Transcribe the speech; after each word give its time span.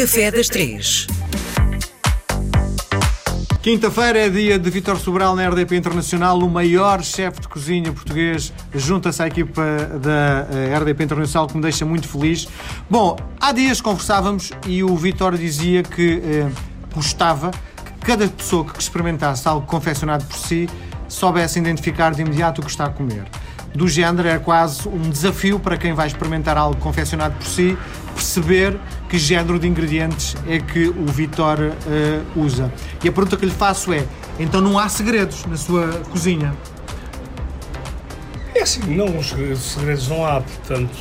Café 0.00 0.30
das 0.30 0.48
Três. 0.48 1.06
Quinta-feira 3.60 4.18
é 4.18 4.30
dia 4.30 4.58
de 4.58 4.70
Vítor 4.70 4.98
Sobral 4.98 5.36
na 5.36 5.46
RDP 5.46 5.76
Internacional, 5.76 6.38
o 6.38 6.48
maior 6.48 7.02
chefe 7.02 7.42
de 7.42 7.48
cozinha 7.48 7.92
português. 7.92 8.50
Junta-se 8.74 9.22
à 9.22 9.26
equipa 9.26 9.62
da 10.02 10.48
eh, 10.56 10.78
RDP 10.78 11.04
Internacional, 11.04 11.46
que 11.46 11.54
me 11.54 11.60
deixa 11.60 11.84
muito 11.84 12.08
feliz. 12.08 12.48
Bom, 12.88 13.14
há 13.38 13.52
dias 13.52 13.82
conversávamos 13.82 14.52
e 14.66 14.82
o 14.82 14.96
Vítor 14.96 15.36
dizia 15.36 15.82
que 15.82 16.22
eh, 16.24 16.48
gostava 16.94 17.50
que 17.50 17.92
cada 18.06 18.26
pessoa 18.26 18.64
que 18.64 18.80
experimentasse 18.80 19.46
algo 19.46 19.66
confeccionado 19.66 20.24
por 20.24 20.38
si 20.38 20.66
soubesse 21.08 21.58
identificar 21.58 22.14
de 22.14 22.22
imediato 22.22 22.62
o 22.62 22.64
que 22.64 22.70
está 22.70 22.86
a 22.86 22.90
comer. 22.90 23.24
Do 23.74 23.86
género, 23.86 24.26
é 24.26 24.38
quase 24.38 24.88
um 24.88 25.10
desafio 25.10 25.60
para 25.60 25.76
quem 25.76 25.92
vai 25.92 26.06
experimentar 26.06 26.56
algo 26.56 26.80
confeccionado 26.80 27.34
por 27.34 27.46
si 27.46 27.76
perceber 28.14 28.80
que 29.10 29.18
género 29.18 29.58
de 29.58 29.66
ingredientes 29.66 30.36
é 30.46 30.60
que 30.60 30.88
o 30.88 31.04
Vitor 31.06 31.58
uh, 31.58 32.40
usa. 32.40 32.72
E 33.02 33.08
a 33.08 33.12
pergunta 33.12 33.36
que 33.36 33.44
lhe 33.44 33.52
faço 33.52 33.92
é: 33.92 34.06
então 34.38 34.60
não 34.60 34.78
há 34.78 34.88
segredos 34.88 35.44
na 35.46 35.56
sua 35.56 35.88
cozinha? 36.10 36.54
É 38.54 38.62
assim, 38.62 38.82
não, 38.94 39.18
os 39.18 39.30
segredos 39.30 40.08
não 40.08 40.24
há, 40.24 40.40
portanto, 40.40 40.94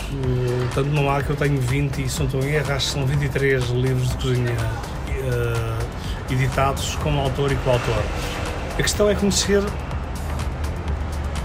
tanto 0.73 0.89
não 0.89 1.09
há 1.09 1.21
que 1.21 1.29
eu 1.29 1.35
tenho 1.35 1.59
20 1.59 1.99
e 1.99 2.05
estou 2.05 2.41
em 2.41 2.53
erro, 2.53 2.73
acho 2.73 2.87
que 2.87 2.93
são 2.93 3.05
23 3.05 3.69
livros 3.69 4.09
de 4.09 4.15
cozinha 4.15 4.55
uh, 4.55 6.33
editados 6.33 6.95
como 7.03 7.19
autor 7.19 7.51
e 7.51 7.55
coautor. 7.57 8.03
A 8.73 8.81
questão 8.81 9.09
é 9.09 9.15
conhecer 9.15 9.61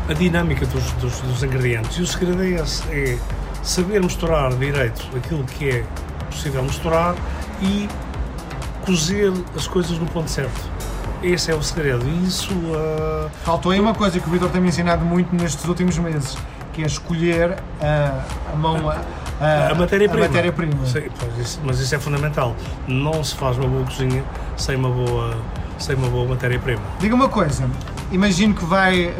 a 0.08 0.12
dinâmica 0.12 0.64
dos, 0.66 0.92
dos, 0.92 1.20
dos 1.20 1.42
ingredientes 1.42 1.98
e 1.98 2.02
o 2.02 2.06
segredo 2.06 2.42
é 2.42 2.50
esse, 2.50 2.82
é 2.90 3.18
saber 3.62 4.00
misturar 4.00 4.54
direito 4.54 5.08
aquilo 5.16 5.42
que 5.44 5.68
é 5.70 5.84
possível 6.34 6.62
misturar 6.62 7.14
e 7.62 7.88
cozer 8.84 9.32
as 9.56 9.66
coisas 9.66 9.98
no 9.98 10.06
ponto 10.06 10.30
certo. 10.30 10.60
Esse 11.22 11.50
é 11.50 11.54
o 11.54 11.62
segredo. 11.62 12.06
Isso. 12.22 12.52
Uh... 12.52 13.30
Faltou 13.44 13.72
aí 13.72 13.80
uma 13.80 13.94
coisa 13.94 14.20
que 14.20 14.28
o 14.28 14.30
Vitor 14.30 14.50
tem 14.50 14.60
me 14.60 14.68
ensinado 14.68 15.04
muito 15.04 15.34
nestes 15.34 15.64
últimos 15.64 15.96
meses, 15.98 16.36
que 16.72 16.82
é 16.82 16.86
escolher 16.86 17.56
a, 17.80 18.24
a 18.52 18.56
mão. 18.56 18.90
A, 18.90 19.00
a, 19.40 19.70
a 19.70 19.74
matéria-prima. 19.74 20.26
Matéria 20.26 20.54
mas 21.64 21.80
isso 21.80 21.94
é 21.94 21.98
fundamental. 21.98 22.54
Não 22.86 23.24
se 23.24 23.34
faz 23.34 23.56
uma 23.56 23.68
boa 23.68 23.84
cozinha 23.84 24.22
sem 24.56 24.76
uma 24.76 24.90
boa, 24.90 25.34
sem 25.78 25.96
uma 25.96 26.08
boa 26.08 26.28
matéria-prima. 26.28 26.82
Diga 26.98 27.14
uma 27.14 27.28
coisa, 27.28 27.68
imagino 28.12 28.54
que 28.54 28.64
vai 28.64 29.06
uh, 29.06 29.12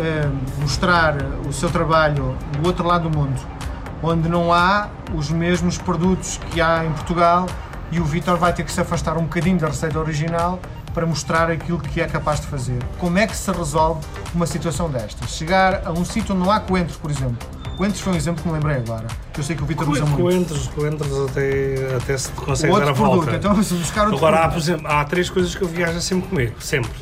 mostrar 0.61 1.17
o 1.49 1.53
seu 1.53 1.71
trabalho 1.71 2.37
do 2.53 2.67
outro 2.67 2.87
lado 2.87 3.09
do 3.09 3.19
mundo 3.19 3.54
onde 4.03 4.29
não 4.29 4.53
há 4.53 4.89
os 5.15 5.31
mesmos 5.31 5.79
produtos 5.79 6.39
que 6.51 6.61
há 6.61 6.85
em 6.85 6.93
Portugal 6.93 7.47
e 7.91 8.01
o 8.01 8.05
Vitor 8.05 8.37
vai 8.37 8.53
ter 8.53 8.65
que 8.65 8.73
se 8.73 8.81
afastar 8.81 9.17
um 9.17 9.23
bocadinho 9.23 9.59
da 9.59 9.69
receita 9.69 9.99
original 9.99 10.59
para 10.93 11.07
mostrar 11.07 11.51
aquilo 11.51 11.79
que 11.79 12.01
é 12.01 12.07
capaz 12.07 12.41
de 12.41 12.47
fazer. 12.47 12.79
Como 12.99 13.19
é 13.19 13.27
que 13.27 13.37
se 13.37 13.51
resolve 13.51 14.05
uma 14.35 14.47
situação 14.47 14.89
destas? 14.89 15.31
Chegar 15.31 15.83
a 15.85 15.93
um 15.93 16.05
sítio 16.05 16.35
onde 16.35 16.45
não 16.45 16.51
há 16.51 16.61
coentros, 16.61 16.97
por 16.97 17.11
exemplo. 17.11 17.37
Coentros 17.77 18.01
foi 18.01 18.13
um 18.13 18.17
exemplo 18.17 18.41
que 18.41 18.49
me 18.49 18.55
lembrei 18.55 18.77
agora, 18.77 19.09
eu 19.37 19.43
sei 19.43 19.57
que 19.57 19.63
o 19.65 19.67
Vitor 19.67 19.89
usa 19.89 20.07
muito. 20.07 20.23
Coentros, 20.23 20.69
coentros 20.69 21.29
até, 21.29 21.97
até 21.97 22.17
se 22.17 22.31
consegue 22.31 22.73
dar 22.73 22.83
a 22.83 22.95
produto. 22.95 23.17
volta. 23.17 23.35
Então, 23.35 23.63
se 23.65 23.75
buscar 23.75 24.03
outro 24.03 24.19
Agora, 24.19 24.45
há, 24.45 24.49
por 24.49 24.59
exemplo, 24.59 24.87
há 24.87 25.05
três 25.05 25.29
coisas 25.29 25.57
que 25.57 25.63
eu 25.63 25.69
viajo 25.69 26.01
sempre 26.01 26.29
comigo, 26.29 26.55
sempre. 26.61 26.93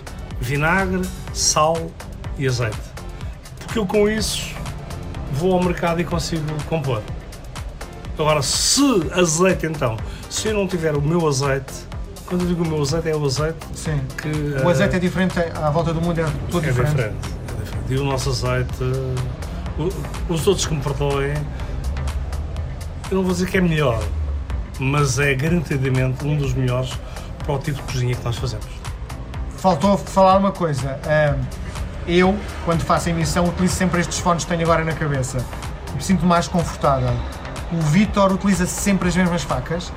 Vinagre, 0.40 1.02
sal 1.34 1.90
e 2.38 2.46
azeite. 2.46 2.78
Porque 3.58 3.78
eu 3.78 3.86
com 3.86 4.08
isso 4.08 4.54
vou 5.32 5.54
ao 5.54 5.62
mercado 5.62 6.00
e 6.00 6.04
consigo 6.04 6.44
compor. 6.68 7.02
Agora, 8.18 8.42
se 8.42 8.82
azeite 9.12 9.66
então, 9.66 9.96
se 10.28 10.48
eu 10.48 10.54
não 10.54 10.68
tiver 10.68 10.94
o 10.94 11.00
meu 11.00 11.26
azeite, 11.26 11.72
quando 12.26 12.42
eu 12.42 12.48
digo 12.48 12.62
o 12.62 12.68
meu 12.68 12.82
azeite 12.82 13.08
é 13.08 13.16
o 13.16 13.24
azeite 13.24 13.58
Sim. 13.74 14.00
que. 14.20 14.62
O 14.64 14.68
azeite 14.68 14.94
uh, 14.94 14.96
é 14.96 15.00
diferente 15.00 15.38
à 15.38 15.70
volta 15.70 15.92
do 15.92 16.00
mundo, 16.00 16.20
é 16.20 16.26
todo 16.50 16.64
é 16.64 16.68
diferente. 16.68 16.90
diferente. 16.90 17.16
É 17.48 17.64
diferente. 17.64 17.92
E 17.92 17.96
o 17.98 18.04
nosso 18.04 18.30
azeite, 18.30 18.84
os 20.28 20.46
outros 20.46 20.66
que 20.66 20.74
me 20.74 20.80
perdoem, 20.80 21.34
eu 23.10 23.16
não 23.16 23.24
vou 23.24 23.32
dizer 23.32 23.50
que 23.50 23.58
é 23.58 23.60
melhor, 23.60 24.02
mas 24.78 25.18
é 25.18 25.34
garantidamente 25.34 26.24
um 26.24 26.36
dos 26.36 26.54
melhores 26.54 26.92
para 27.44 27.54
o 27.54 27.58
tipo 27.58 27.80
de 27.82 27.92
cozinha 27.92 28.14
que 28.14 28.24
nós 28.24 28.36
fazemos. 28.36 28.66
Faltou 29.56 29.96
falar 29.96 30.38
uma 30.38 30.52
coisa. 30.52 30.98
Uh, 31.04 31.71
eu, 32.06 32.36
quando 32.64 32.82
faço 32.82 33.08
a 33.08 33.12
emissão, 33.12 33.46
utilizo 33.46 33.74
sempre 33.74 34.00
estes 34.00 34.18
fones 34.18 34.44
que 34.44 34.50
tenho 34.50 34.62
agora 34.62 34.84
na 34.84 34.92
cabeça. 34.92 35.44
Me 35.94 36.02
sinto 36.02 36.26
mais 36.26 36.48
confortável. 36.48 37.14
O 37.72 37.80
Vitor 37.80 38.32
utiliza 38.32 38.66
sempre 38.66 39.08
as 39.08 39.16
mesmas 39.16 39.42
facas. 39.42 39.92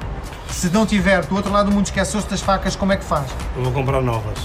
Se 0.49 0.69
não 0.69 0.85
tiver 0.85 1.25
do 1.25 1.35
outro 1.35 1.51
lado 1.51 1.69
do 1.69 1.71
mundo 1.71 1.85
esqueceu-se 1.85 2.29
das 2.29 2.41
facas, 2.41 2.75
como 2.75 2.93
é 2.93 2.97
que 2.97 3.03
faz? 3.03 3.27
Eu 3.55 3.63
vou 3.63 3.71
comprar 3.71 4.01
novas. 4.01 4.37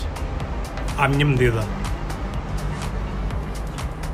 À 0.97 1.07
minha 1.07 1.25
medida. 1.25 1.63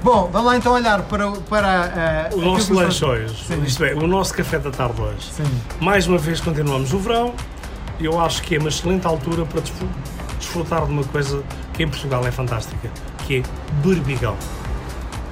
Bom, 0.03 0.29
vamos 0.33 0.47
lá 0.47 0.57
então 0.57 0.73
olhar 0.73 1.03
para, 1.03 1.31
para 1.33 2.31
uh, 2.33 2.39
o 2.39 2.43
nosso 2.43 2.75
lanche 2.75 3.05
hoje. 3.05 3.35
Isto 3.65 3.85
é, 3.85 3.95
o 3.95 4.07
nosso 4.07 4.35
café 4.35 4.59
da 4.59 4.71
tarde 4.71 5.01
hoje. 5.01 5.33
Sim. 5.33 5.61
Mais 5.81 6.07
uma 6.07 6.19
vez 6.19 6.41
continuamos 6.41 6.93
o 6.93 6.99
verão. 6.99 7.35
Eu 7.99 8.21
acho 8.21 8.43
que 8.43 8.57
é 8.57 8.59
uma 8.59 8.69
excelente 8.69 9.07
altura 9.07 9.45
para 9.47 9.63
desfrutar 10.39 10.85
de 10.85 10.93
uma 10.93 11.05
coisa 11.05 11.43
que 11.73 11.83
em 11.83 11.89
Portugal 11.89 12.27
é 12.27 12.31
fantástica 12.31 12.91
que 13.27 13.39
é 13.39 13.43
berbigão. 13.85 14.37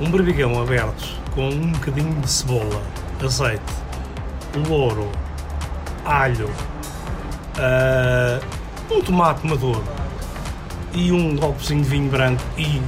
Um 0.01 0.11
berbigão 0.11 0.61
aberto 0.61 1.21
com 1.35 1.49
um 1.49 1.73
bocadinho 1.73 2.13
de 2.21 2.29
cebola, 2.29 2.83
azeite, 3.23 3.63
louro, 4.69 5.09
alho, 6.05 6.51
uh, 7.57 8.45
um 8.93 9.01
tomate 9.01 9.47
maduro 9.47 9.85
e 10.93 11.11
um 11.13 11.37
golpezinho 11.37 11.83
de 11.83 11.89
vinho 11.89 12.11
branco 12.11 12.43
e 12.59 12.83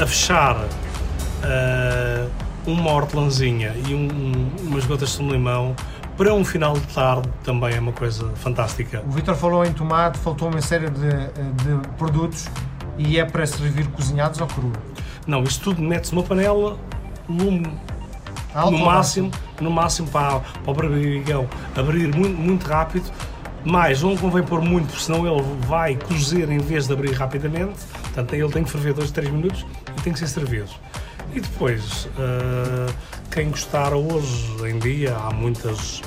a 0.00 0.06
fechar 0.06 0.56
uh, 0.56 2.30
uma 2.66 2.92
hortelãzinha 2.92 3.74
e 3.86 3.94
um, 3.94 4.50
umas 4.66 4.84
gotas 4.84 5.16
de 5.16 5.22
limão 5.22 5.74
para 6.16 6.32
um 6.32 6.44
final 6.44 6.74
de 6.74 6.86
tarde 6.94 7.28
também 7.44 7.74
é 7.74 7.80
uma 7.80 7.92
coisa 7.92 8.30
fantástica. 8.36 9.02
O 9.06 9.10
Vitor 9.10 9.36
falou 9.36 9.64
em 9.64 9.72
tomate, 9.72 10.18
faltou 10.18 10.48
uma 10.48 10.62
série 10.62 10.88
de, 10.88 11.10
de 11.10 11.88
produtos 11.98 12.48
e 12.98 13.18
é 13.18 13.24
para 13.24 13.46
servir 13.46 13.86
cozinhados 13.88 14.40
ou 14.40 14.46
cru? 14.46 14.72
Não, 15.26 15.42
isto 15.42 15.64
tudo 15.64 15.82
mete-se 15.82 16.14
numa 16.14 16.24
panela, 16.24 16.78
lume 17.28 17.66
no 18.70 18.78
máximo, 18.78 19.30
no 19.60 19.70
máximo 19.70 20.08
para, 20.08 20.40
para 20.40 20.70
o 20.70 20.74
barbigão 20.74 21.48
abrir 21.76 22.14
muito, 22.14 22.36
muito 22.36 22.66
rápido, 22.66 23.10
mas 23.64 24.02
não 24.02 24.16
convém 24.16 24.42
pôr 24.42 24.62
muito, 24.62 24.86
porque 24.86 25.02
senão 25.02 25.26
ele 25.26 25.44
vai 25.66 25.96
cozer 25.96 26.48
em 26.50 26.58
vez 26.58 26.86
de 26.86 26.92
abrir 26.92 27.12
rapidamente. 27.12 27.78
Portanto, 28.02 28.32
ele 28.32 28.50
tem 28.50 28.64
que 28.64 28.70
ferver 28.70 28.94
2, 28.94 29.10
3 29.10 29.30
minutos 29.30 29.66
e 29.98 30.00
tem 30.02 30.12
que 30.12 30.18
ser 30.18 30.28
servido. 30.28 30.70
E 31.34 31.40
depois, 31.40 32.06
uh, 32.06 32.94
quem 33.30 33.50
gostar 33.50 33.92
hoje 33.92 34.56
em 34.64 34.78
dia, 34.78 35.16
há 35.16 35.30
muitas, 35.32 36.00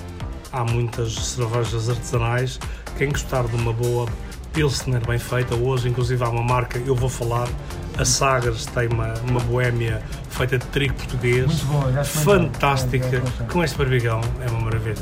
há 0.52 0.64
muitas 0.64 1.14
cervejas 1.14 1.90
artesanais, 1.90 2.60
quem 2.98 3.10
gostar 3.10 3.44
de 3.44 3.56
uma 3.56 3.74
boa 3.74 4.08
Pilsner 4.54 5.06
bem 5.06 5.20
feita. 5.20 5.56
Hoje, 5.56 5.90
inclusive, 5.90 6.24
há 6.24 6.30
uma 6.30 6.44
marca, 6.44 6.80
eu 6.80 6.96
vou 6.96 7.10
falar, 7.10 7.48
a 7.98 8.06
Sagres 8.06 8.66
tem 8.66 8.88
uma, 8.88 9.14
uma 9.30 9.40
boémia 9.42 10.02
feita 10.30 10.58
de 10.58 10.66
trigo 10.68 10.94
português. 10.94 11.46
Muito 11.46 11.66
bom, 11.66 12.04
fantástica. 12.04 13.06
É, 13.06 13.44
é, 13.44 13.46
com 13.52 13.64
este 13.64 13.78
barbigão, 13.78 14.22
é 14.46 14.50
uma 14.50 14.62
maravilha. 14.62 15.02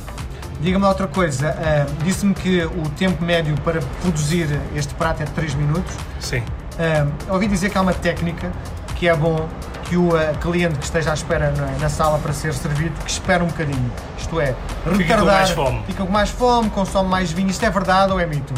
Diga-me 0.60 0.86
outra 0.86 1.08
coisa, 1.08 1.52
uh, 1.52 2.04
disse-me 2.04 2.34
que 2.34 2.66
o 2.66 2.90
tempo 2.98 3.24
médio 3.24 3.56
para 3.62 3.80
produzir 4.02 4.60
este 4.76 4.94
prato 4.96 5.22
é 5.22 5.26
de 5.26 5.32
3 5.32 5.54
minutos. 5.54 5.94
Sim. 6.20 6.40
Uh, 6.40 7.34
ouvi 7.34 7.48
dizer 7.48 7.70
que 7.70 7.78
há 7.78 7.82
uma 7.82 7.94
técnica 7.94 8.52
que 8.96 9.08
é 9.08 9.16
bom 9.16 9.48
que 9.84 9.96
o 9.96 10.10
uh, 10.10 10.38
cliente 10.42 10.80
que 10.80 10.86
esteja 10.86 11.12
à 11.12 11.14
espera 11.14 11.52
na, 11.52 11.68
na, 11.80 11.90
sala 11.90 12.18
para 12.18 12.34
ser 12.34 12.54
servido, 12.54 12.94
que 13.06 13.12
espera 13.12 13.44
um 13.44 13.48
bocadinho. 13.48 13.92
Isto 14.18 14.42
é, 14.42 14.56
retardar, 14.84 14.98
fica 14.98 15.18
com 15.18 15.26
mais 15.26 15.50
fome, 15.52 15.84
fica 15.86 16.06
com 16.06 16.12
mais 16.12 16.30
fome 16.30 16.70
consome 16.72 17.10
mais 17.10 17.32
vinho. 17.32 17.50
Isto 17.50 17.66
é 17.66 17.70
verdade 17.70 18.12
ou 18.12 18.20
é 18.20 18.26
mito? 18.26 18.54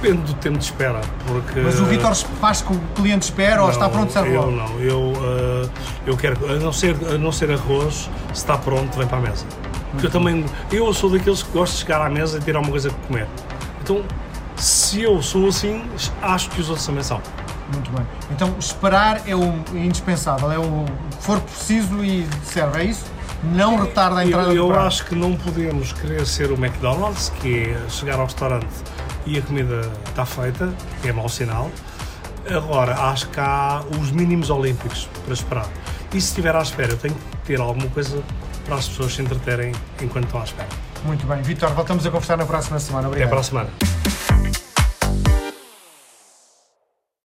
Depende 0.00 0.22
do 0.22 0.34
tempo 0.34 0.56
de 0.56 0.64
espera, 0.64 1.00
porque... 1.26 1.60
Mas 1.60 1.78
o 1.78 1.84
Vitor 1.84 2.14
faz 2.40 2.62
que 2.62 2.72
o 2.72 2.80
cliente 2.94 3.24
espera 3.24 3.56
não, 3.56 3.64
ou 3.64 3.70
está 3.70 3.86
pronto 3.86 4.10
serve 4.10 4.34
Eu 4.34 4.50
não, 4.50 4.80
eu, 4.80 5.00
uh, 5.00 5.70
eu 6.06 6.16
quero, 6.16 6.50
a 6.50 6.54
não, 6.54 6.72
ser, 6.72 6.96
a 7.12 7.18
não 7.18 7.30
ser 7.30 7.50
arroz, 7.50 8.08
se 8.28 8.32
está 8.32 8.56
pronto, 8.56 8.96
vem 8.96 9.06
para 9.06 9.18
a 9.18 9.20
mesa. 9.20 9.44
Porque 9.90 10.06
eu 10.06 10.10
também, 10.10 10.44
eu 10.72 10.92
sou 10.94 11.10
daqueles 11.10 11.42
que 11.42 11.52
gosto 11.52 11.74
de 11.74 11.80
chegar 11.80 12.00
à 12.00 12.08
mesa 12.08 12.38
e 12.38 12.40
ter 12.40 12.56
alguma 12.56 12.70
coisa 12.70 12.88
para 12.88 13.06
comer. 13.08 13.28
Então, 13.82 14.02
se 14.56 15.02
eu 15.02 15.20
sou 15.20 15.48
assim, 15.48 15.84
acho 16.22 16.48
que 16.48 16.60
os 16.60 16.68
outros 16.68 16.86
também 16.86 17.02
são. 17.02 17.20
Muito 17.72 17.90
bem. 17.90 18.06
Então, 18.30 18.54
esperar 18.58 19.20
é 19.26 19.36
o 19.36 19.54
indispensável, 19.74 20.50
é 20.50 20.58
o 20.58 20.86
for 21.20 21.40
preciso 21.40 22.02
e 22.02 22.26
serve, 22.44 22.80
é 22.80 22.84
isso? 22.84 23.04
Não 23.42 23.76
retarda 23.76 24.20
a 24.20 24.26
entrada 24.26 24.48
eu, 24.52 24.68
do 24.68 24.72
Eu 24.72 24.80
acho 24.80 25.04
que 25.06 25.14
não 25.14 25.34
podemos 25.34 25.92
querer 25.92 26.26
ser 26.26 26.50
o 26.50 26.54
McDonald's, 26.54 27.30
que 27.40 27.64
é 27.64 27.88
chegar 27.88 28.18
ao 28.18 28.24
restaurante 28.24 28.66
e 29.26 29.38
a 29.38 29.42
comida 29.42 29.80
está 30.08 30.24
feita, 30.24 30.72
é 31.04 31.12
mau 31.12 31.28
sinal. 31.28 31.70
Agora, 32.48 32.94
acho 33.10 33.28
que 33.28 33.38
há 33.38 33.82
os 34.00 34.10
mínimos 34.10 34.50
olímpicos 34.50 35.08
para 35.24 35.34
esperar. 35.34 35.68
E 36.12 36.20
se 36.20 36.28
estiver 36.28 36.54
à 36.56 36.62
espera, 36.62 36.92
eu 36.92 36.96
tenho 36.96 37.14
que 37.14 37.36
ter 37.46 37.60
alguma 37.60 37.88
coisa 37.88 38.22
para 38.64 38.76
as 38.76 38.88
pessoas 38.88 39.14
se 39.14 39.22
entreterem 39.22 39.72
enquanto 40.00 40.24
estão 40.24 40.40
à 40.40 40.44
espera. 40.44 40.68
Muito 41.04 41.26
bem. 41.26 41.42
Vitor, 41.42 41.70
voltamos 41.70 42.04
a 42.06 42.10
conversar 42.10 42.36
na 42.36 42.46
próxima 42.46 42.78
semana. 42.78 43.08
Obrigado. 43.08 43.28
Até 43.28 43.30
para 43.30 43.40
a 43.40 43.44
semana. 43.44 43.89